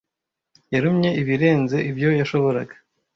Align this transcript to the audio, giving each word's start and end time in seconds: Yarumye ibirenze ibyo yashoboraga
Yarumye 0.73 1.09
ibirenze 1.21 1.77
ibyo 1.89 2.09
yashoboraga 2.19 2.75